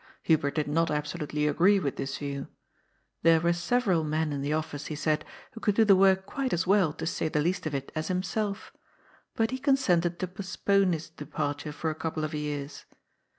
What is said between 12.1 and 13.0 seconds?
of years.